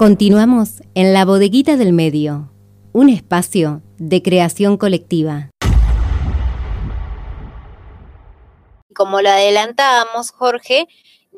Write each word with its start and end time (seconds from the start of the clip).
Continuamos 0.00 0.80
en 0.94 1.12
la 1.12 1.26
bodeguita 1.26 1.76
del 1.76 1.92
medio, 1.92 2.50
un 2.94 3.10
espacio 3.10 3.82
de 3.98 4.22
creación 4.22 4.78
colectiva. 4.78 5.50
Como 8.94 9.20
lo 9.20 9.28
adelantábamos, 9.28 10.30
Jorge, 10.30 10.88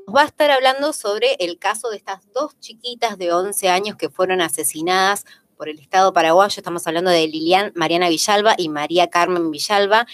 nos 0.06 0.14
va 0.14 0.22
a 0.22 0.26
estar 0.26 0.52
hablando 0.52 0.92
sobre 0.92 1.34
el 1.40 1.58
caso 1.58 1.90
de 1.90 1.96
estas 1.96 2.20
dos 2.32 2.56
chiquitas 2.60 3.18
de 3.18 3.32
11 3.32 3.68
años 3.68 3.96
que 3.96 4.10
fueron 4.10 4.40
asesinadas 4.40 5.24
por 5.56 5.68
el 5.68 5.80
Estado 5.80 6.12
paraguayo. 6.12 6.54
Estamos 6.56 6.86
hablando 6.86 7.10
de 7.10 7.26
Lilian 7.26 7.72
Mariana 7.74 8.10
Villalba 8.10 8.54
y 8.56 8.68
María 8.68 9.10
Carmen 9.10 9.50
Villalba, 9.50 10.06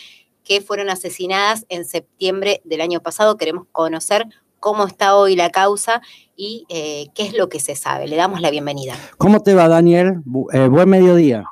que 0.42 0.62
fueron 0.62 0.88
asesinadas 0.88 1.66
en 1.68 1.84
septiembre 1.84 2.62
del 2.64 2.80
año 2.80 3.02
pasado. 3.02 3.36
Queremos 3.36 3.66
conocer 3.72 4.26
cómo 4.60 4.86
está 4.86 5.16
hoy 5.16 5.36
la 5.36 5.50
causa 5.50 6.02
y 6.36 6.64
eh, 6.68 7.06
qué 7.14 7.24
es 7.24 7.36
lo 7.36 7.48
que 7.48 7.60
se 7.60 7.74
sabe. 7.74 8.06
Le 8.06 8.16
damos 8.16 8.40
la 8.40 8.50
bienvenida. 8.50 8.94
¿Cómo 9.16 9.42
te 9.42 9.54
va, 9.54 9.68
Daniel? 9.68 10.22
Eh, 10.52 10.68
buen 10.68 10.88
mediodía. 10.88 11.44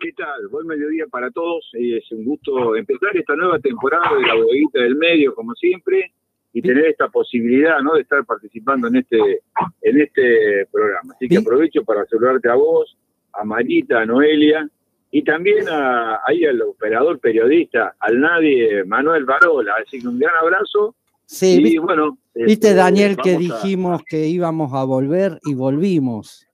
¿Qué 0.00 0.12
tal? 0.14 0.48
Buen 0.48 0.66
mediodía 0.66 1.06
para 1.06 1.30
todos. 1.30 1.70
Es 1.74 2.10
un 2.10 2.24
gusto 2.24 2.74
empezar 2.74 3.16
esta 3.16 3.36
nueva 3.36 3.60
temporada 3.60 4.16
de 4.16 4.26
la 4.26 4.34
bodeguita 4.34 4.80
del 4.80 4.96
medio, 4.96 5.32
como 5.34 5.54
siempre, 5.54 6.12
y 6.52 6.60
tener 6.60 6.86
esta 6.86 7.08
posibilidad 7.08 7.80
¿no? 7.80 7.94
de 7.94 8.02
estar 8.02 8.24
participando 8.24 8.88
en 8.88 8.96
este, 8.96 9.42
en 9.80 10.00
este 10.00 10.66
programa. 10.72 11.14
Así 11.14 11.28
que 11.28 11.38
aprovecho 11.38 11.84
para 11.84 12.04
saludarte 12.06 12.48
a 12.48 12.54
vos, 12.54 12.96
a 13.32 13.44
Marita, 13.44 14.00
a 14.00 14.06
Noelia, 14.06 14.68
y 15.12 15.22
también 15.22 15.68
a, 15.68 16.20
ahí 16.26 16.44
al 16.46 16.60
operador 16.62 17.20
periodista, 17.20 17.94
al 18.00 18.18
nadie 18.18 18.82
Manuel 18.84 19.24
Barola. 19.24 19.74
Así 19.86 20.00
que 20.00 20.08
un 20.08 20.18
gran 20.18 20.34
abrazo. 20.34 20.96
Sí, 21.26 21.62
y, 21.64 21.78
bueno. 21.78 22.18
Viste, 22.34 22.52
este, 22.52 22.74
Daniel, 22.74 23.16
que 23.16 23.36
dijimos 23.36 24.02
que 24.04 24.26
íbamos 24.28 24.72
a 24.74 24.84
volver 24.84 25.38
y 25.44 25.54
volvimos. 25.54 26.46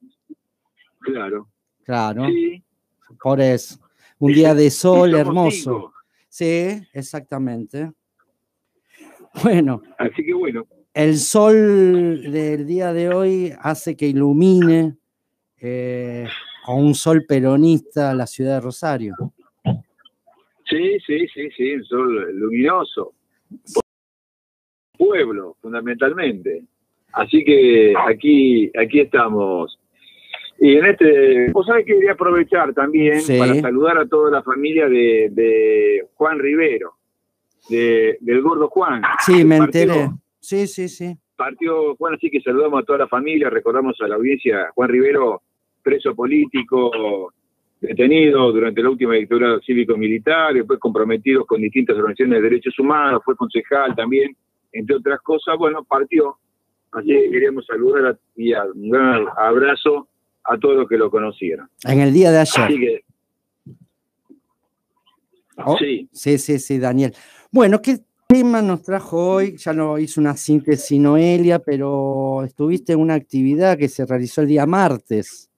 Claro. 1.01 1.49
Claro. 1.85 2.27
Sí. 2.27 2.63
Por 3.21 3.41
eso. 3.41 3.79
Un 4.19 4.33
día 4.33 4.55
de 4.55 4.71
sol 4.71 5.15
hermoso. 5.15 5.93
Sí, 6.29 6.81
exactamente. 6.93 7.93
Bueno. 9.43 9.83
Así 9.99 10.25
que 10.25 10.35
bueno. 10.35 10.67
El 10.93 11.17
sol 11.17 12.23
del 12.33 12.67
día 12.67 12.93
de 12.93 13.09
hoy 13.09 13.53
hace 13.61 13.97
que 13.97 14.09
ilumine 14.09 14.97
eh, 15.61 16.27
con 16.65 16.85
un 16.85 16.95
sol 16.95 17.25
peronista 17.27 18.15
la 18.15 18.27
ciudad 18.27 18.55
de 18.55 18.61
Rosario. 18.61 19.15
Sí, 20.69 20.99
sí, 21.07 21.27
sí, 21.33 21.49
sí, 21.57 21.75
un 21.75 21.85
sol 21.85 22.39
luminoso. 22.39 23.15
Pueblo, 24.99 25.57
fundamentalmente. 25.63 26.65
Así 27.13 27.43
que 27.45 27.95
aquí, 27.97 28.71
aquí 28.79 29.01
estamos. 29.01 29.79
Y 30.61 30.77
en 30.77 30.87
este, 30.87 31.51
vos 31.53 31.67
sabés 31.67 31.87
que 31.87 31.95
quería 31.95 32.13
aprovechar 32.13 32.75
también 32.75 33.21
para 33.39 33.55
saludar 33.61 33.99
a 33.99 34.07
toda 34.07 34.31
la 34.31 34.43
familia 34.43 34.89
de, 34.89 36.05
Juan 36.15 36.39
Rivero, 36.39 36.95
de, 37.71 38.19
del 38.21 38.43
gordo 38.43 38.69
Juan. 38.69 39.03
Sí, 39.25 39.45
me 39.45 39.57
enteré. 39.57 40.11
Sí, 40.41 40.67
sí, 40.67 40.89
sí. 40.89 41.17
Partió 41.37 41.95
Juan, 41.95 42.15
así 42.15 42.29
que 42.29 42.41
saludamos 42.41 42.83
a 42.83 42.85
toda 42.85 42.99
la 42.99 43.09
familia, 43.09 43.49
recordamos 43.49 43.97
a 44.01 44.09
la 44.09 44.17
audiencia, 44.17 44.71
Juan 44.75 44.91
Rivero 44.91 45.43
preso 45.83 46.15
político, 46.15 47.33
detenido 47.81 48.53
durante 48.53 48.83
la 48.83 48.91
última 48.91 49.15
dictadura 49.15 49.59
cívico-militar, 49.65 50.55
después 50.55 50.79
comprometido 50.79 51.47
con 51.47 51.63
distintas 51.63 51.97
organizaciones 51.97 52.43
de 52.43 52.49
derechos 52.49 52.79
humanos, 52.79 53.23
fue 53.25 53.37
concejal 53.37 53.95
también, 53.95 54.37
entre 54.73 54.97
otras 54.97 55.21
cosas, 55.21 55.57
bueno, 55.59 55.85
partió. 55.85 56.37
Así 56.93 57.09
que 57.09 57.31
queríamos 57.31 57.67
saludar 57.67 58.19
y 58.37 58.53
un 58.55 58.91
gran 58.91 59.27
abrazo 59.37 60.09
a 60.45 60.57
todos 60.59 60.77
los 60.77 60.89
que 60.89 60.97
lo 60.97 61.11
conocieron. 61.11 61.69
En 61.85 62.01
el 62.01 62.13
día 62.13 62.31
de 62.31 62.39
ayer. 62.39 62.65
Así 62.65 62.81
que, 62.81 63.05
oh, 65.57 65.77
sí. 65.79 66.09
Sí, 66.13 66.39
sí, 66.39 66.59
sí, 66.59 66.79
Daniel. 66.79 67.13
Bueno, 67.53 67.81
¿qué 67.83 67.99
tema 68.27 68.63
nos 68.63 68.83
trajo 68.83 69.35
hoy? 69.35 69.57
Ya 69.57 69.73
no 69.73 69.99
hizo 69.99 70.21
una 70.21 70.35
síntesis 70.35 70.99
Noelia, 70.99 71.59
pero 71.59 72.43
estuviste 72.45 72.95
en 72.95 73.01
una 73.01 73.15
actividad 73.15 73.77
que 73.77 73.89
se 73.89 74.07
realizó 74.07 74.41
el 74.41 74.49
día 74.49 74.67
martes. 74.67 75.51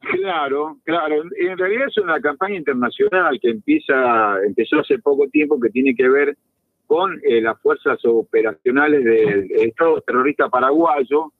Claro, 0.00 0.78
claro. 0.84 1.22
En 1.36 1.58
realidad 1.58 1.88
es 1.88 1.98
una 1.98 2.20
campaña 2.20 2.56
internacional 2.56 3.38
que 3.40 3.50
empieza, 3.50 4.42
empezó 4.44 4.80
hace 4.80 4.98
poco 4.98 5.28
tiempo 5.28 5.58
que 5.60 5.70
tiene 5.70 5.94
que 5.94 6.08
ver 6.08 6.36
con 6.88 7.20
eh, 7.22 7.42
las 7.42 7.60
fuerzas 7.60 8.02
operacionales 8.06 9.04
del 9.04 9.52
Estado 9.52 10.00
terrorista 10.00 10.48
paraguayo 10.48 11.32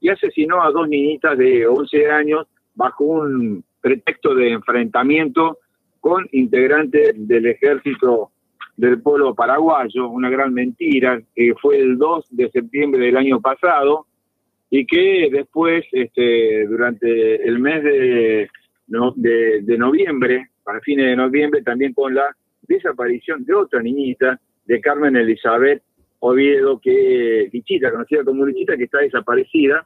y 0.00 0.08
asesinó 0.08 0.62
a 0.62 0.70
dos 0.70 0.88
niñitas 0.88 1.36
de 1.36 1.66
11 1.66 2.10
años 2.10 2.46
bajo 2.74 3.04
un 3.04 3.62
pretexto 3.82 4.34
de 4.34 4.52
enfrentamiento 4.52 5.58
con 6.00 6.26
integrantes 6.32 7.12
del 7.16 7.46
ejército 7.46 8.30
del 8.78 9.02
pueblo 9.02 9.34
paraguayo, 9.34 10.08
una 10.08 10.30
gran 10.30 10.54
mentira, 10.54 11.20
que 11.34 11.54
fue 11.60 11.78
el 11.78 11.98
2 11.98 12.26
de 12.30 12.50
septiembre 12.50 13.04
del 13.04 13.18
año 13.18 13.42
pasado, 13.42 14.06
y 14.70 14.86
que 14.86 15.28
después, 15.30 15.84
este, 15.92 16.66
durante 16.66 17.46
el 17.46 17.58
mes 17.58 17.84
de, 17.84 18.50
de, 18.86 19.78
noviembre, 19.78 20.48
para 20.64 20.80
fines 20.80 21.06
de 21.06 21.16
noviembre, 21.16 21.62
también 21.62 21.92
con 21.92 22.14
la 22.14 22.34
desaparición 22.62 23.44
de 23.44 23.54
otra 23.54 23.82
niñita, 23.82 24.40
de 24.64 24.80
Carmen 24.80 25.16
Elizabeth 25.16 25.82
Oviedo, 26.20 26.80
que 26.80 27.48
Lichita, 27.52 27.90
conocida 27.90 28.24
como 28.24 28.46
Lichita, 28.46 28.76
que 28.76 28.84
está 28.84 28.98
desaparecida, 28.98 29.84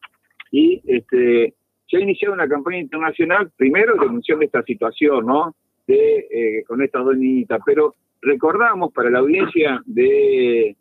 y 0.50 0.80
este, 0.86 1.54
se 1.88 1.96
ha 1.96 2.00
iniciado 2.00 2.34
una 2.34 2.48
campaña 2.48 2.78
internacional, 2.78 3.50
primero 3.56 3.94
denunciando 3.94 4.44
esta 4.44 4.62
situación, 4.62 5.26
¿no? 5.26 5.54
De, 5.86 6.26
eh, 6.30 6.64
con 6.66 6.82
estas 6.82 7.04
dos 7.04 7.16
niñitas, 7.16 7.60
pero 7.64 7.94
recordamos 8.20 8.92
para 8.92 9.10
la 9.10 9.20
audiencia 9.20 9.80
de 9.86 10.76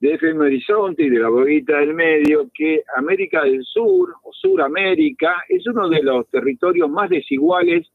de 0.00 0.14
FM 0.14 0.44
Horizonte 0.44 1.04
y 1.04 1.10
de 1.10 1.18
la 1.18 1.28
Boguita 1.28 1.78
del 1.78 1.94
Medio 1.94 2.50
que 2.52 2.82
América 2.96 3.44
del 3.44 3.64
Sur 3.64 4.14
o 4.22 4.32
Suramérica 4.32 5.44
es 5.48 5.66
uno 5.66 5.88
de 5.88 6.02
los 6.02 6.28
territorios 6.28 6.90
más 6.90 7.08
desiguales 7.08 7.88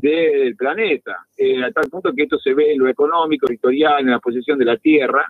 del 0.00 0.54
planeta, 0.54 1.26
eh, 1.36 1.62
a 1.62 1.72
tal 1.72 1.90
punto 1.90 2.12
que 2.12 2.22
esto 2.22 2.38
se 2.38 2.54
ve 2.54 2.72
en 2.72 2.78
lo 2.78 2.88
económico, 2.88 3.46
territorial, 3.46 4.00
en 4.00 4.10
la 4.10 4.20
posesión 4.20 4.58
de 4.58 4.64
la 4.64 4.76
tierra, 4.76 5.24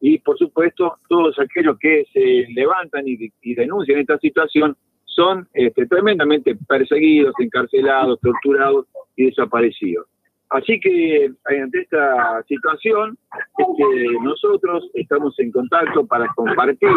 y 0.00 0.18
por 0.18 0.38
supuesto 0.38 0.98
todos 1.08 1.36
aquellos 1.38 1.76
que 1.78 2.04
se 2.12 2.46
levantan 2.52 3.04
y, 3.06 3.54
denuncian 3.54 3.98
esta 3.98 4.18
situación 4.18 4.76
son 5.04 5.48
este, 5.54 5.86
tremendamente 5.86 6.56
perseguidos, 6.68 7.34
encarcelados, 7.38 8.20
torturados 8.20 8.86
y 9.16 9.26
desaparecidos. 9.26 10.06
Así 10.50 10.78
que 10.78 11.24
eh, 11.24 11.30
ante 11.60 11.80
esta 11.80 12.42
situación, 12.46 13.18
nosotros 14.22 14.88
estamos 14.94 15.36
en 15.40 15.50
contacto 15.50 16.06
para 16.06 16.26
compartir 16.36 16.88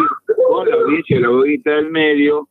con 0.48 0.68
la 0.68 0.76
audiencia 0.76 1.16
de 1.16 1.22
la 1.22 1.28
audita 1.28 1.70
del 1.72 1.90
medio, 1.90 2.48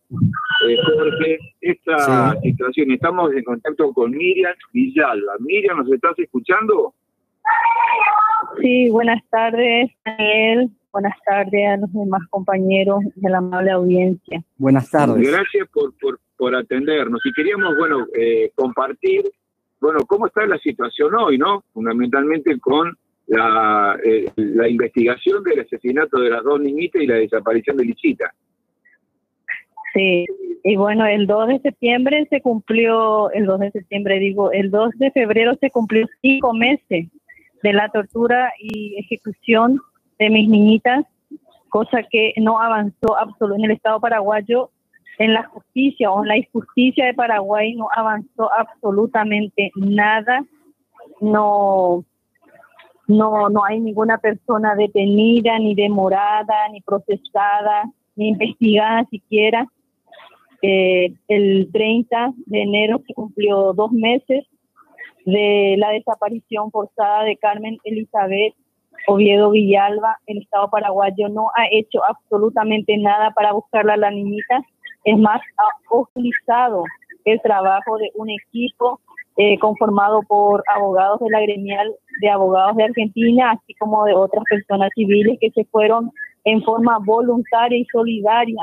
eh, 0.67 0.75
porque 0.97 1.37
esta 1.61 2.35
situación, 2.41 2.91
estamos 2.91 3.31
en 3.33 3.43
contacto 3.43 3.93
con 3.93 4.11
Miriam 4.11 4.53
Villalba. 4.73 5.33
Miriam, 5.39 5.77
¿nos 5.77 5.91
estás 5.91 6.19
escuchando? 6.19 6.93
Sí, 8.61 8.89
buenas 8.89 9.21
tardes, 9.29 9.91
Daniel. 10.03 10.69
Buenas 10.91 11.15
tardes 11.23 11.69
a 11.69 11.77
los 11.77 11.93
demás 11.93 12.21
compañeros 12.29 13.01
de 13.15 13.29
la 13.29 13.37
amable 13.37 13.71
audiencia. 13.71 14.43
Buenas 14.57 14.89
tardes. 14.89 15.31
Gracias 15.31 15.67
por, 15.71 15.93
por, 15.99 16.19
por 16.35 16.55
atendernos. 16.55 17.21
Y 17.25 17.31
queríamos, 17.31 17.77
bueno, 17.77 18.07
eh, 18.17 18.51
compartir 18.55 19.23
bueno, 19.79 19.99
¿cómo 20.07 20.27
está 20.27 20.45
la 20.45 20.57
situación 20.57 21.15
hoy, 21.15 21.37
no? 21.37 21.63
Fundamentalmente 21.73 22.59
con 22.59 22.97
la, 23.27 23.97
eh, 24.03 24.25
la 24.35 24.67
investigación 24.67 25.43
del 25.43 25.61
asesinato 25.61 26.19
de 26.19 26.29
las 26.29 26.43
dos 26.43 26.59
niñitas 26.59 27.01
y 27.01 27.07
la 27.07 27.15
desaparición 27.15 27.77
de 27.77 27.85
Lichita. 27.85 28.33
Sí, 29.93 30.25
y 30.63 30.75
bueno, 30.75 31.05
el 31.05 31.25
2 31.25 31.47
de 31.47 31.59
septiembre 31.59 32.27
se 32.29 32.41
cumplió, 32.41 33.31
el 33.31 33.45
2 33.45 33.59
de 33.59 33.71
septiembre 33.71 34.19
digo, 34.19 34.51
el 34.51 34.69
2 34.69 34.91
de 34.97 35.11
febrero 35.11 35.55
se 35.59 35.71
cumplió 35.71 36.07
cinco 36.21 36.53
meses 36.53 37.07
de 37.63 37.73
la 37.73 37.89
tortura 37.89 38.51
y 38.59 38.95
ejecución 38.99 39.79
de 40.19 40.29
mis 40.29 40.47
niñitas, 40.49 41.05
cosa 41.69 42.03
que 42.03 42.33
no 42.37 42.61
avanzó 42.61 43.17
absolutamente 43.17 43.65
en 43.65 43.71
el 43.71 43.77
Estado 43.77 43.99
paraguayo 43.99 44.69
en 45.19 45.33
la 45.33 45.43
justicia 45.43 46.11
o 46.11 46.23
en 46.23 46.29
la 46.29 46.37
injusticia 46.37 47.05
de 47.05 47.13
Paraguay 47.13 47.75
no 47.75 47.89
avanzó 47.93 48.49
absolutamente 48.57 49.69
nada, 49.75 50.45
no, 51.19 52.05
no, 53.05 53.49
no 53.49 53.65
hay 53.65 53.81
ninguna 53.81 54.17
persona 54.17 54.75
detenida, 54.75 55.59
ni 55.59 55.75
demorada, 55.75 56.69
ni 56.71 56.79
procesada, 56.81 57.83
ni 58.15 58.29
investigada 58.29 59.03
siquiera. 59.11 59.67
Eh, 60.61 61.13
el 61.27 61.69
30 61.71 62.33
de 62.45 62.61
enero 62.61 63.01
se 63.05 63.13
cumplió 63.13 63.73
dos 63.73 63.91
meses 63.91 64.45
de 65.25 65.75
la 65.77 65.89
desaparición 65.89 66.71
forzada 66.71 67.25
de 67.25 67.35
Carmen 67.35 67.77
Elizabeth 67.83 68.53
Oviedo 69.07 69.51
Villalba. 69.51 70.17
El 70.27 70.37
Estado 70.43 70.69
paraguayo 70.69 71.27
no 71.27 71.49
ha 71.57 71.65
hecho 71.71 71.99
absolutamente 72.07 72.95
nada 72.97 73.31
para 73.31 73.51
buscarla 73.51 73.95
a 73.95 73.97
la 73.97 74.11
niñita 74.11 74.63
Es 75.09 75.17
más, 75.17 75.41
ha 75.57 75.67
hostilizado 75.89 76.83
el 77.25 77.41
trabajo 77.41 77.97
de 77.97 78.11
un 78.13 78.29
equipo 78.29 78.99
eh, 79.37 79.57
conformado 79.57 80.21
por 80.27 80.63
abogados 80.67 81.19
de 81.21 81.31
la 81.31 81.41
gremial 81.41 81.91
de 82.21 82.29
abogados 82.29 82.75
de 82.77 82.83
Argentina, 82.83 83.53
así 83.53 83.73
como 83.73 84.05
de 84.05 84.13
otras 84.13 84.43
personas 84.47 84.91
civiles 84.93 85.39
que 85.41 85.49
se 85.49 85.65
fueron 85.65 86.11
en 86.43 86.61
forma 86.61 86.99
voluntaria 87.03 87.79
y 87.79 87.85
solidaria 87.85 88.61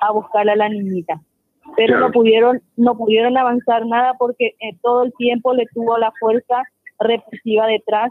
a 0.00 0.12
buscar 0.12 0.48
a 0.48 0.56
la 0.56 0.70
niñita. 0.70 1.20
Pero 1.76 1.98
no 1.98 2.10
pudieron 2.10 2.62
no 2.78 2.96
pudieron 2.96 3.36
avanzar 3.36 3.84
nada 3.84 4.14
porque 4.18 4.54
eh, 4.60 4.74
todo 4.80 5.02
el 5.02 5.12
tiempo 5.18 5.52
le 5.52 5.66
tuvo 5.74 5.98
la 5.98 6.10
fuerza 6.18 6.62
represiva 7.00 7.66
detrás, 7.66 8.10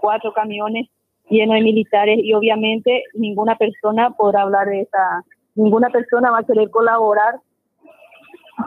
cuatro 0.00 0.32
camiones 0.32 0.88
llenos 1.28 1.54
de 1.54 1.62
militares 1.62 2.18
y 2.20 2.32
obviamente 2.32 3.04
ninguna 3.14 3.54
persona 3.54 4.10
podrá 4.10 4.42
hablar 4.42 4.66
de 4.66 4.80
esa, 4.80 5.24
ninguna 5.54 5.88
persona 5.90 6.30
va 6.30 6.38
a 6.38 6.44
querer 6.44 6.70
colaborar 6.70 7.34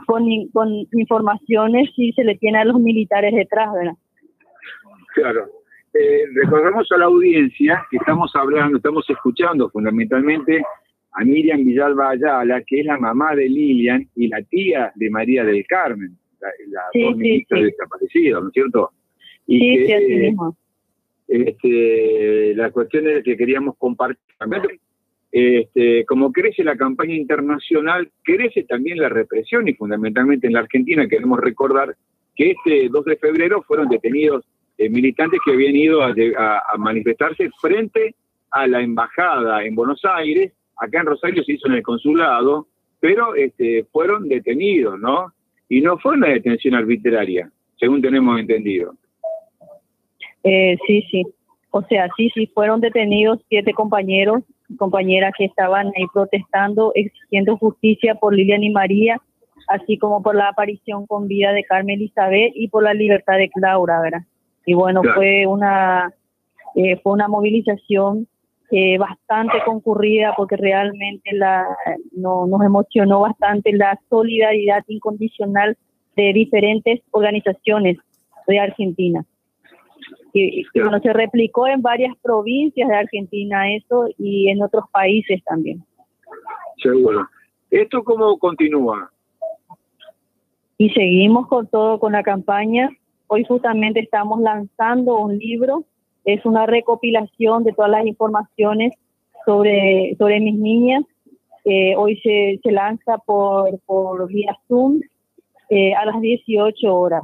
con, 0.05 0.25
con 0.51 0.69
informaciones 0.91 1.89
si 1.95 2.11
se 2.13 2.23
le 2.23 2.35
tiene 2.37 2.59
a 2.59 2.65
los 2.65 2.79
militares 2.79 3.33
detrás, 3.33 3.73
¿verdad? 3.73 3.93
Claro. 5.13 5.45
Eh, 5.93 6.23
recordamos 6.33 6.91
a 6.91 6.97
la 6.97 7.05
audiencia 7.05 7.85
que 7.91 7.97
estamos 7.97 8.31
hablando, 8.35 8.77
estamos 8.77 9.07
escuchando 9.07 9.69
fundamentalmente 9.69 10.63
a 11.11 11.23
Miriam 11.23 11.63
Villalba 11.63 12.09
Ayala, 12.09 12.63
que 12.65 12.79
es 12.79 12.85
la 12.87 12.97
mamá 12.97 13.35
de 13.35 13.47
Lilian 13.47 14.09
y 14.15 14.27
la 14.27 14.41
tía 14.41 14.91
de 14.95 15.09
María 15.11 15.43
del 15.43 15.63
Carmen, 15.67 16.17
la, 16.39 16.81
dos 16.93 17.15
ministras 17.15 17.61
desaparecidos, 17.61 18.41
¿no 18.41 18.47
es 18.47 18.53
cierto? 18.53 18.91
Y 19.45 19.59
sí, 19.59 19.85
sí, 19.85 19.93
así 19.93 20.15
mismo. 20.15 20.57
Este, 21.27 22.55
la 22.55 22.71
cuestión 22.71 23.07
es 23.07 23.23
que 23.23 23.37
queríamos 23.37 23.77
compartir. 23.77 24.17
Este, 25.35 26.05
como 26.05 26.31
crece 26.31 26.63
la 26.63 26.77
campaña 26.77 27.15
internacional, 27.15 28.07
crece 28.21 28.65
también 28.65 28.99
la 28.99 29.09
represión 29.09 29.67
y 29.67 29.73
fundamentalmente 29.73 30.45
en 30.45 30.53
la 30.53 30.59
Argentina 30.59 31.07
queremos 31.07 31.39
recordar 31.39 31.95
que 32.35 32.51
este 32.51 32.87
2 32.87 33.05
de 33.05 33.17
febrero 33.17 33.63
fueron 33.63 33.89
detenidos 33.89 34.45
eh, 34.77 34.89
militantes 34.89 35.39
que 35.43 35.53
habían 35.53 35.75
ido 35.75 36.03
a, 36.03 36.13
manifestarse 36.77 37.49
frente 37.59 38.13
a 38.51 38.67
la 38.67 38.81
embajada 38.81 39.65
en 39.65 39.73
Buenos 39.73 40.01
Aires, 40.05 40.53
acá 40.77 40.99
en 40.99 41.07
Rosario 41.07 41.43
se 41.43 41.53
hizo 41.53 41.67
en 41.67 41.73
el 41.73 41.81
consulado, 41.81 42.67
pero 42.99 43.33
este, 43.33 43.85
fueron 43.91 44.29
detenidos, 44.29 44.99
¿no? 44.99 45.33
Y 45.67 45.81
no 45.81 45.97
fue 45.97 46.13
una 46.13 46.27
detención 46.27 46.75
arbitraria, 46.75 47.49
según 47.79 48.03
tenemos 48.03 48.39
entendido. 48.39 48.93
Eh, 50.43 50.77
sí, 50.85 51.01
sí. 51.09 51.23
O 51.71 51.81
sea, 51.81 52.07
sí, 52.15 52.29
sí, 52.35 52.45
fueron 52.53 52.81
detenidos 52.81 53.39
siete 53.49 53.73
compañeros 53.73 54.43
compañeras 54.77 55.33
que 55.37 55.45
estaban 55.45 55.87
ahí 55.87 56.05
protestando, 56.13 56.91
exigiendo 56.95 57.57
justicia 57.57 58.15
por 58.15 58.35
Lilian 58.35 58.63
y 58.63 58.71
María, 58.71 59.21
así 59.67 59.97
como 59.97 60.21
por 60.21 60.35
la 60.35 60.49
aparición 60.49 61.05
con 61.05 61.27
vida 61.27 61.51
de 61.53 61.63
Carmen 61.63 61.95
Elizabeth 61.95 62.51
y 62.55 62.67
por 62.67 62.83
la 62.83 62.93
libertad 62.93 63.37
de 63.37 63.49
Laura, 63.55 64.01
¿verdad? 64.01 64.23
Y 64.65 64.73
bueno, 64.73 65.01
fue 65.15 65.45
una 65.47 66.13
eh, 66.75 66.97
fue 67.03 67.13
una 67.13 67.27
movilización 67.27 68.27
eh, 68.71 68.97
bastante 68.97 69.59
concurrida 69.63 70.33
porque 70.35 70.57
realmente 70.57 71.31
la 71.33 71.67
no, 72.11 72.47
nos 72.47 72.63
emocionó 72.63 73.19
bastante 73.19 73.71
la 73.73 73.99
solidaridad 74.09 74.83
incondicional 74.87 75.77
de 76.15 76.33
diferentes 76.33 77.01
organizaciones 77.11 77.97
de 78.47 78.59
Argentina. 78.59 79.23
Y, 80.33 80.65
bueno, 80.73 80.99
se 80.99 81.13
replicó 81.13 81.67
en 81.67 81.81
varias 81.83 82.17
provincias 82.17 82.89
de 82.89 82.95
Argentina 82.95 83.71
eso 83.71 84.07
y 84.17 84.49
en 84.49 84.63
otros 84.63 84.85
países 84.91 85.43
también. 85.43 85.83
Seguro. 86.81 87.27
¿Esto 87.69 88.03
cómo 88.03 88.37
continúa? 88.39 89.11
Y 90.77 90.89
seguimos 90.89 91.47
con 91.47 91.67
todo, 91.67 91.99
con 91.99 92.13
la 92.13 92.23
campaña. 92.23 92.89
Hoy 93.27 93.45
justamente 93.45 93.99
estamos 93.99 94.41
lanzando 94.41 95.19
un 95.19 95.37
libro, 95.37 95.85
es 96.25 96.43
una 96.45 96.65
recopilación 96.65 97.63
de 97.63 97.73
todas 97.73 97.91
las 97.91 98.05
informaciones 98.05 98.93
sobre, 99.45 100.15
sobre 100.17 100.39
mis 100.39 100.55
niñas. 100.55 101.03
Eh, 101.65 101.95
hoy 101.95 102.17
se, 102.21 102.59
se 102.61 102.71
lanza 102.71 103.19
por, 103.19 103.79
por 103.85 104.27
vía 104.27 104.57
Zoom 104.67 104.99
eh, 105.69 105.93
a 105.93 106.05
las 106.05 106.19
18 106.19 106.93
horas. 106.93 107.23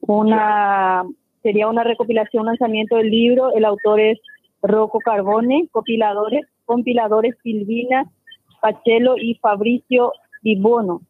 Una, 0.00 1.04
sería 1.44 1.68
una 1.68 1.84
recopilación, 1.84 2.40
un 2.40 2.46
lanzamiento 2.46 2.96
del 2.96 3.10
libro. 3.10 3.54
El 3.54 3.66
autor 3.66 4.00
es 4.00 4.18
Rocco 4.62 4.98
Carbone, 4.98 5.68
compiladores, 5.70 6.46
compiladores 6.64 7.36
Silvina 7.42 8.10
Pachelo 8.60 9.16
y 9.18 9.34
Fabricio 9.36 10.12
Ibono. 10.42 11.02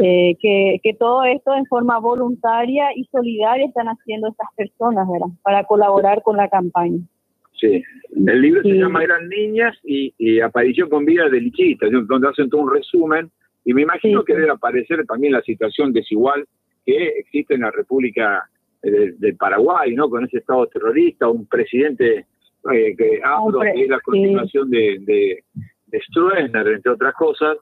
Eh, 0.00 0.36
que, 0.40 0.80
que 0.82 0.94
todo 0.94 1.24
esto 1.24 1.54
en 1.54 1.64
forma 1.66 1.98
voluntaria 1.98 2.88
y 2.96 3.04
solidaria 3.12 3.66
están 3.66 3.86
haciendo 3.86 4.28
estas 4.28 4.48
personas, 4.56 5.06
¿verdad? 5.08 5.28
Para 5.42 5.64
colaborar 5.64 6.22
con 6.22 6.36
la 6.36 6.48
campaña. 6.48 6.98
Sí, 7.60 7.82
el 8.14 8.40
libro 8.40 8.62
se 8.62 8.70
llama 8.70 9.04
Eran 9.04 9.28
Niñas 9.28 9.76
y, 9.84 10.12
y, 10.18 10.40
Aparición 10.40 10.88
con 10.88 11.04
Vida 11.04 11.28
de 11.28 11.40
Lichita, 11.40 11.86
donde 11.90 12.28
hacen 12.28 12.50
todo 12.50 12.62
un 12.62 12.74
resumen 12.74 13.30
y 13.64 13.74
me 13.74 13.82
imagino 13.82 14.24
que 14.24 14.34
debe 14.34 14.50
aparecer 14.50 15.04
también 15.06 15.32
la 15.32 15.42
situación 15.42 15.92
desigual 15.92 16.44
que 16.84 17.08
existe 17.18 17.54
en 17.54 17.60
la 17.60 17.70
República 17.70 18.48
del, 18.82 19.36
Paraguay, 19.36 19.94
¿no? 19.94 20.08
Con 20.08 20.24
ese 20.24 20.38
Estado 20.38 20.66
terrorista, 20.66 21.28
un 21.28 21.46
presidente 21.46 22.26
eh, 22.72 22.96
que 22.96 23.20
hablo, 23.24 23.60
que 23.60 23.84
es 23.84 23.88
la 23.88 24.00
continuación 24.00 24.70
de, 24.70 24.98
de, 25.00 25.44
Stroessner, 26.10 26.68
entre 26.68 26.92
otras 26.92 27.14
cosas, 27.14 27.56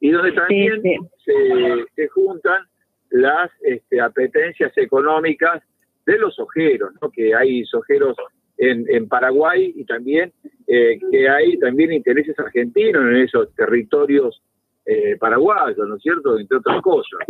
y 0.00 0.10
donde 0.10 0.32
también 0.32 0.82
Se, 1.24 2.08
juntan 2.08 2.64
las 3.10 3.50
este, 3.62 4.00
apetencias 4.00 4.76
económicas 4.76 5.62
de 6.06 6.18
los 6.18 6.38
ojeros, 6.38 6.92
¿no? 7.00 7.10
Que 7.10 7.34
hay 7.34 7.64
sojeros 7.64 8.16
en, 8.58 8.84
en 8.88 9.08
Paraguay 9.08 9.72
y 9.74 9.84
también 9.84 10.32
eh, 10.66 10.98
que 11.10 11.28
hay 11.28 11.58
también 11.58 11.92
intereses 11.92 12.38
argentinos 12.38 13.02
en 13.02 13.16
esos 13.16 13.54
territorios 13.54 14.42
eh, 14.86 15.16
paraguayos, 15.18 15.86
¿no 15.86 15.96
es 15.96 16.02
cierto? 16.02 16.38
Entre 16.38 16.56
otras 16.56 16.80
cosas. 16.82 17.20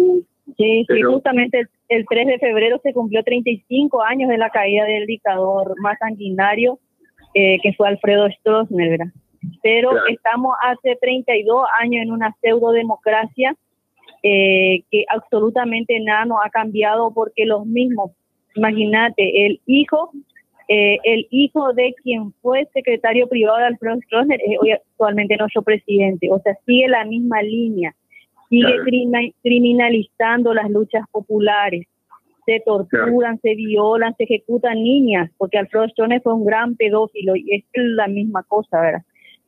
Sí, 0.56 0.84
sí, 0.88 1.02
justamente 1.02 1.66
el, 1.88 2.06
3 2.06 2.26
de 2.26 2.38
febrero 2.38 2.80
se 2.82 2.92
cumplió 2.92 3.22
35 3.22 4.02
años 4.02 4.28
de 4.28 4.38
la 4.38 4.50
caída 4.50 4.84
del 4.84 5.06
dictador 5.06 5.74
más 5.80 5.98
sanguinario, 5.98 6.78
eh, 7.34 7.58
que 7.62 7.72
fue 7.74 7.88
Alfredo 7.88 8.28
Stroessner, 8.30 8.98
Pero 9.62 9.90
estamos 10.06 10.54
hace 10.62 10.96
32 11.00 11.64
años 11.80 12.02
en 12.02 12.12
una 12.12 12.34
pseudo 12.40 12.72
democracia 12.72 13.54
eh, 14.22 14.82
que 14.90 15.04
absolutamente 15.08 15.98
nada 16.00 16.24
nos 16.26 16.38
ha 16.44 16.50
cambiado 16.50 17.12
porque 17.12 17.44
los 17.44 17.66
mismos, 17.66 18.12
imagínate, 18.54 19.46
el 19.46 19.60
hijo 19.66 20.12
eh, 20.68 20.98
el 21.02 21.26
hijo 21.30 21.72
de 21.74 21.94
quien 22.02 22.32
fue 22.40 22.66
secretario 22.72 23.28
privado 23.28 23.58
de 23.58 23.64
Alfredo 23.64 23.98
Stroessner 24.06 24.40
es 24.40 24.58
hoy 24.60 24.70
actualmente 24.70 25.36
nuestro 25.36 25.62
presidente. 25.62 26.28
O 26.30 26.38
sea, 26.38 26.56
sigue 26.64 26.88
la 26.88 27.04
misma 27.04 27.42
línea 27.42 27.94
sigue 28.52 29.32
criminalizando 29.42 30.52
las 30.52 30.70
luchas 30.70 31.06
populares. 31.10 31.86
Se 32.44 32.60
torturan, 32.66 33.40
se 33.40 33.54
violan, 33.54 34.14
se 34.16 34.24
ejecutan 34.24 34.82
niñas, 34.82 35.30
porque 35.38 35.58
Alfredo 35.58 35.86
Stones 35.86 36.22
fue 36.22 36.34
un 36.34 36.44
gran 36.44 36.76
pedófilo 36.76 37.34
y 37.34 37.54
es 37.54 37.64
la 37.74 38.08
misma 38.08 38.42
cosa, 38.42 38.80
¿verdad? 38.80 39.02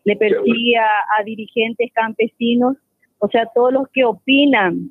Le 0.04 0.16
persigue 0.16 0.76
a, 0.78 1.22
dirigentes 1.24 1.90
campesinos, 1.92 2.76
o 3.18 3.28
sea, 3.28 3.46
todos 3.54 3.72
los 3.72 3.88
que 3.88 4.04
opinan, 4.04 4.90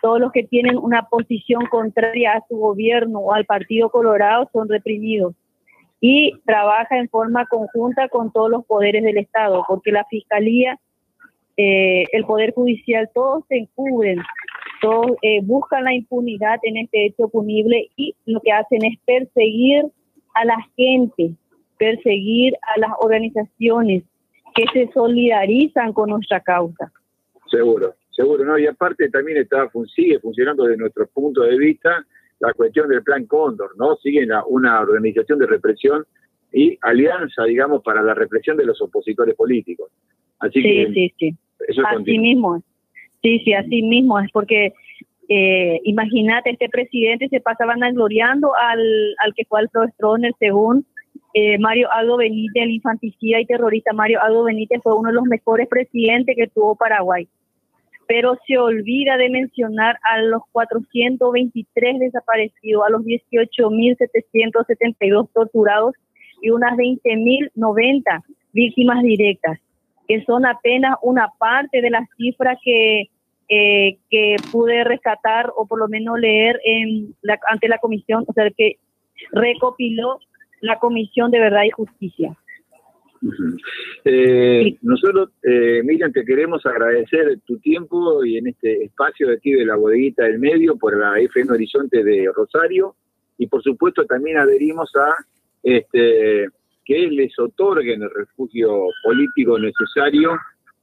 todos 0.00 0.20
los 0.20 0.32
que 0.32 0.44
tienen 0.44 0.78
una 0.78 1.08
posición 1.08 1.66
contraria 1.66 2.32
a 2.32 2.44
su 2.48 2.56
gobierno 2.56 3.18
o 3.18 3.34
al 3.34 3.44
Partido 3.44 3.90
Colorado 3.90 4.48
son 4.52 4.68
reprimidos 4.68 5.34
y 6.00 6.32
trabaja 6.46 6.98
en 6.98 7.08
forma 7.08 7.46
conjunta 7.46 8.08
con 8.08 8.32
todos 8.32 8.50
los 8.50 8.64
poderes 8.64 9.02
del 9.02 9.18
Estado, 9.18 9.64
porque 9.68 9.92
la 9.92 10.04
Fiscalía 10.04 10.78
eh, 11.62 12.04
el 12.12 12.24
Poder 12.24 12.54
Judicial, 12.54 13.10
todos 13.14 13.44
se 13.48 13.58
encubren, 13.58 14.18
todos 14.80 15.10
eh, 15.20 15.40
buscan 15.42 15.84
la 15.84 15.92
impunidad 15.92 16.58
en 16.62 16.78
este 16.78 17.04
hecho 17.04 17.28
punible 17.28 17.90
y 17.96 18.14
lo 18.24 18.40
que 18.40 18.50
hacen 18.50 18.82
es 18.82 18.98
perseguir 19.04 19.84
a 20.34 20.46
la 20.46 20.56
gente, 20.74 21.34
perseguir 21.78 22.54
a 22.74 22.80
las 22.80 22.92
organizaciones 23.00 24.04
que 24.54 24.64
se 24.72 24.90
solidarizan 24.94 25.92
con 25.92 26.08
nuestra 26.08 26.40
causa. 26.40 26.90
Seguro, 27.50 27.94
seguro, 28.10 28.42
¿no? 28.42 28.58
Y 28.58 28.66
aparte 28.66 29.10
también 29.10 29.36
está, 29.36 29.70
sigue 29.94 30.18
funcionando 30.18 30.64
desde 30.64 30.78
nuestro 30.78 31.06
punto 31.08 31.42
de 31.42 31.58
vista 31.58 32.06
la 32.38 32.54
cuestión 32.54 32.88
del 32.88 33.02
Plan 33.02 33.26
Cóndor, 33.26 33.76
¿no? 33.76 33.96
Sigue 33.96 34.26
una 34.48 34.80
organización 34.80 35.38
de 35.38 35.46
represión 35.46 36.06
y 36.54 36.78
alianza, 36.80 37.44
digamos, 37.44 37.82
para 37.82 38.02
la 38.02 38.14
represión 38.14 38.56
de 38.56 38.64
los 38.64 38.80
opositores 38.80 39.34
políticos. 39.34 39.90
Así 40.38 40.62
sí, 40.62 40.86
sí, 40.94 41.14
sí 41.18 41.36
así 41.78 42.18
mismo 42.18 42.62
Sí, 43.22 43.40
sí, 43.40 43.52
así 43.52 43.82
mismo 43.82 44.18
es 44.18 44.30
porque 44.32 44.72
eh, 45.28 45.78
imagínate, 45.84 46.50
este 46.50 46.68
presidente 46.68 47.28
se 47.28 47.40
pasaba 47.40 47.74
gloriando 47.92 48.50
al, 48.56 49.14
al 49.18 49.32
que 49.34 49.44
fue 49.44 49.60
Alfredo 49.60 49.86
Stroessner, 49.94 50.32
según 50.40 50.84
eh, 51.34 51.56
Mario 51.58 51.88
Aldo 51.92 52.16
Benítez, 52.16 52.64
el 52.64 52.72
infanticida 52.72 53.40
y 53.40 53.46
terrorista 53.46 53.92
Mario 53.92 54.20
Aldo 54.20 54.42
Benítez 54.42 54.80
fue 54.82 54.98
uno 54.98 55.10
de 55.10 55.14
los 55.14 55.22
mejores 55.24 55.68
presidentes 55.68 56.34
que 56.36 56.48
tuvo 56.48 56.74
Paraguay. 56.74 57.28
pero 58.08 58.36
se 58.44 58.58
olvida 58.58 59.16
de 59.16 59.30
mencionar 59.30 60.00
a 60.02 60.20
los 60.22 60.42
423 60.50 62.00
desaparecidos, 62.00 62.82
a 62.84 62.90
los 62.90 63.02
18.772 63.02 65.28
torturados 65.32 65.94
y 66.42 66.50
unas 66.50 66.76
20.090 66.76 68.24
víctimas 68.52 69.04
directas, 69.04 69.60
que 70.10 70.24
son 70.24 70.44
apenas 70.44 70.96
una 71.02 71.28
parte 71.38 71.80
de 71.80 71.88
las 71.88 72.02
cifras 72.16 72.58
que, 72.64 73.02
eh, 73.48 73.96
que 74.10 74.34
pude 74.50 74.82
rescatar 74.82 75.52
o 75.56 75.68
por 75.68 75.78
lo 75.78 75.86
menos 75.86 76.18
leer 76.18 76.58
en 76.64 77.14
ante 77.48 77.68
la 77.68 77.78
comisión, 77.78 78.24
o 78.26 78.32
sea, 78.32 78.50
que 78.50 78.78
recopiló 79.30 80.18
la 80.62 80.80
Comisión 80.80 81.30
de 81.30 81.38
Verdad 81.38 81.62
y 81.64 81.70
Justicia. 81.70 82.36
Eh, 84.04 84.78
nosotros, 84.82 85.30
eh, 85.44 85.80
Miriam, 85.84 86.10
te 86.10 86.24
queremos 86.24 86.66
agradecer 86.66 87.38
tu 87.46 87.58
tiempo 87.60 88.24
y 88.24 88.36
en 88.38 88.48
este 88.48 88.82
espacio 88.82 89.28
de 89.28 89.34
aquí 89.34 89.52
de 89.52 89.64
la 89.64 89.76
bodeguita 89.76 90.24
del 90.24 90.40
medio 90.40 90.74
por 90.76 90.98
la 90.98 91.20
FN 91.20 91.52
Horizonte 91.52 92.02
de 92.02 92.28
Rosario. 92.34 92.96
Y 93.38 93.46
por 93.46 93.62
supuesto 93.62 94.04
también 94.06 94.38
adherimos 94.38 94.90
a 94.96 95.14
este 95.62 96.48
que 96.90 97.06
les 97.06 97.38
otorguen 97.38 98.02
el 98.02 98.10
refugio 98.12 98.86
político 99.04 99.56
necesario 99.60 100.32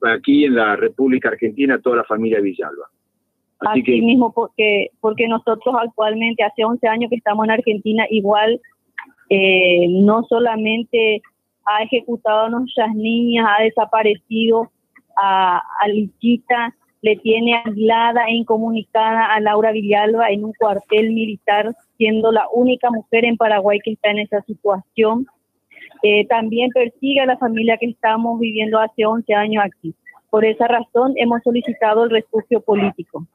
aquí 0.04 0.46
en 0.46 0.56
la 0.56 0.78
República 0.78 1.28
Argentina 1.28 1.76
a 1.76 1.82
toda 1.82 1.98
la 1.98 2.04
familia 2.06 2.40
Villalba. 2.40 2.88
Así, 3.60 3.82
mismo, 4.02 4.32
porque, 4.32 4.92
porque 5.02 5.28
nosotros 5.28 5.76
actualmente, 5.78 6.44
hace 6.44 6.64
11 6.64 6.88
años 6.88 7.10
que 7.10 7.18
estamos 7.18 7.44
en 7.44 7.52
Argentina, 7.52 8.06
igual 8.10 8.62
eh, 9.30 9.88
no 9.90 10.24
solamente 10.30 11.22
ha 11.66 11.84
ejecutado 11.84 12.46
a 12.46 12.50
nuestras 12.52 12.96
niñas, 12.96 13.46
ha 13.50 13.64
desaparecido 13.64 14.72
a, 15.22 15.58
a 15.58 15.88
Lichita, 15.90 16.74
le 17.02 17.18
tiene 17.18 17.62
aislada 17.66 18.28
e 18.28 18.36
incomunicada 18.36 19.34
a 19.34 19.42
Laura 19.42 19.74
Villalba 19.74 20.30
en 20.30 20.46
un 20.46 20.54
cuartel 20.54 21.12
militar, 21.12 21.76
siendo 21.98 22.32
la 22.32 22.46
única 22.54 22.90
mujer 22.92 23.26
en 23.26 23.36
Paraguay 23.36 23.80
que 23.84 23.92
está 23.92 24.12
en 24.12 24.20
esa 24.20 24.42
situación. 24.44 25.28
Eh, 26.04 26.26
también 26.28 26.70
persigue 26.72 27.22
a 27.22 27.26
la 27.26 27.38
familia 27.38 27.78
que 27.78 27.88
estamos 27.88 28.40
viviendo 28.40 28.80
hace 28.80 29.06
11 29.06 29.34
años 29.34 29.64
aquí. 29.66 29.94
Por 30.30 30.46
esa 30.46 30.68
razón 30.68 31.14
hemos 31.16 31.42
solicitado 31.44 32.04
el 32.04 32.10
refugio 32.10 32.62
político. 32.62 33.26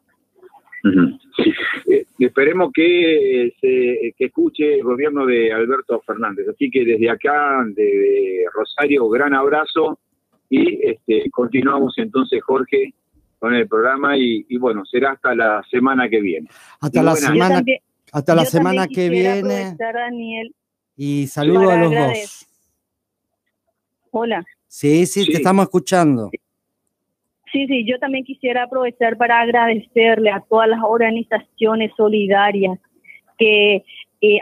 Eh, 1.86 2.04
esperemos 2.18 2.72
que 2.72 3.52
se 3.60 4.14
que 4.16 4.24
escuche 4.26 4.74
el 4.74 4.82
gobierno 4.82 5.26
de 5.26 5.52
Alberto 5.52 6.00
Fernández. 6.04 6.48
Así 6.48 6.70
que 6.70 6.84
desde 6.84 7.08
acá, 7.08 7.64
de, 7.74 8.44
Rosario, 8.52 9.08
gran 9.08 9.34
abrazo 9.34 9.98
y 10.50 10.80
este, 10.86 11.30
continuamos 11.30 11.94
entonces, 11.98 12.42
Jorge, 12.42 12.92
con 13.38 13.54
el 13.54 13.66
programa 13.66 14.16
y, 14.16 14.56
bueno, 14.58 14.84
será 14.84 15.12
hasta 15.12 15.34
la 15.34 15.64
semana 15.70 16.08
que 16.08 16.20
viene. 16.20 16.48
Hasta 16.80 17.02
la 17.02 17.16
semana, 17.16 17.62
hasta 18.12 18.34
la 18.34 18.44
semana 18.44 18.86
que 18.86 19.08
viene. 19.08 19.76
y 20.96 21.26
saludo 21.26 21.70
a 21.70 21.76
los 21.76 21.90
dos. 21.90 22.51
Hola. 24.12 24.44
Sí, 24.68 25.06
sí, 25.06 25.26
te 25.26 25.38
estamos 25.38 25.64
escuchando. 25.64 26.30
Sí, 27.50 27.66
sí, 27.66 27.84
yo 27.86 27.98
también 27.98 28.24
quisiera 28.24 28.64
aprovechar 28.64 29.16
para 29.16 29.40
agradecerle 29.40 30.30
a 30.30 30.40
todas 30.48 30.68
las 30.68 30.80
organizaciones 30.82 31.92
solidarias 31.96 32.78
que 33.38 33.82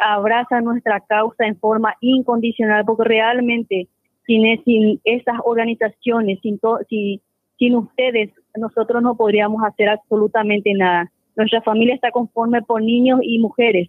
abrazan 0.05 0.65
nuestra 0.65 1.01
causa 1.01 1.47
en 1.47 1.57
forma 1.59 1.95
incondicional, 2.01 2.85
porque 2.85 3.05
realmente 3.05 3.89
sin, 4.27 4.63
sin 4.65 5.01
esas 5.05 5.37
organizaciones, 5.45 6.41
sin, 6.43 6.61
sin 7.59 7.75
ustedes, 7.77 8.31
nosotros 8.57 9.03
no 9.03 9.17
podríamos 9.17 9.63
hacer 9.65 9.89
absolutamente 9.89 10.73
nada. 10.75 11.11
Nuestra 11.37 11.63
familia 11.63 11.95
está 11.95 12.11
conforme 12.11 12.61
por 12.63 12.83
niños 12.83 13.21
y 13.23 13.39
mujeres. 13.39 13.89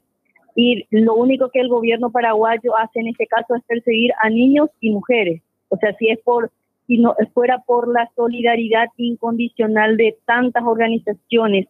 Y 0.56 0.86
lo 0.92 1.16
único 1.16 1.50
que 1.50 1.60
el 1.60 1.70
gobierno 1.70 2.12
paraguayo 2.12 2.78
hace 2.78 3.00
en 3.00 3.08
este 3.08 3.26
caso 3.26 3.56
es 3.56 3.64
perseguir 3.64 4.12
a 4.22 4.30
niños 4.30 4.70
y 4.80 4.92
mujeres. 4.92 5.42
O 5.72 5.78
sea, 5.78 5.96
si 5.98 6.10
es 6.10 6.20
por 6.20 6.52
si 6.88 6.98
no 6.98 7.16
fuera 7.34 7.60
por 7.66 7.88
la 7.88 8.10
solidaridad 8.16 8.88
incondicional 8.98 9.96
de 9.96 10.18
tantas 10.26 10.64
organizaciones 10.64 11.68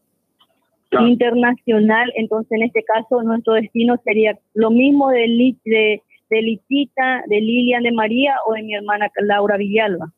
internacional, 1.00 2.12
entonces 2.16 2.52
en 2.54 2.64
este 2.64 2.84
caso 2.84 3.22
nuestro 3.22 3.54
destino 3.54 3.98
sería 4.04 4.38
lo 4.56 4.72
mismo 4.72 5.10
de, 5.10 5.56
de, 5.64 6.02
de 6.30 6.42
Lichita, 6.42 7.24
de 7.28 7.40
Lilian 7.40 7.84
de 7.84 7.92
María 7.92 8.36
o 8.48 8.54
de 8.54 8.64
mi 8.64 8.74
hermana 8.74 9.12
Laura 9.22 9.58
Villalba. 9.58 10.12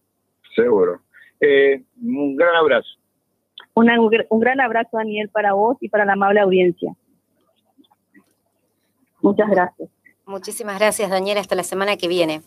Seguro. 0.55 1.01
Eh, 1.41 1.83
un 2.01 2.37
gran 2.37 2.55
abrazo. 2.55 2.87
un 3.73 4.39
gran 4.39 4.61
abrazo, 4.61 4.97
Daniel, 4.97 5.29
para 5.29 5.53
vos 5.53 5.75
y 5.81 5.89
para 5.89 6.05
la 6.05 6.13
amable 6.13 6.39
audiencia. 6.39 6.95
Muchas 9.21 9.49
gracias. 9.49 9.89
Muchísimas 10.25 10.79
gracias, 10.79 11.09
Daniel. 11.09 11.37
Hasta 11.39 11.55
la 11.55 11.63
semana 11.63 11.97
que 11.97 12.07
viene. 12.07 12.41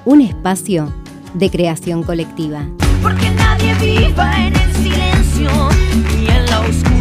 Un 0.04 0.20
espacio 0.20 0.92
de 1.32 1.48
creación 1.50 2.02
colectiva. 2.02 2.66
Porque 3.02 3.30
nadie 3.30 3.72
viva 3.76 4.46
en 4.46 4.54
el 4.54 4.74
silencio 4.74 5.48
y 6.20 6.28
en 6.28 6.44
la 6.46 6.60
oscuridad, 6.60 6.97